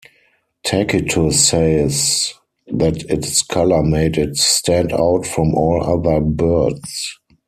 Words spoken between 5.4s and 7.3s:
all other birds.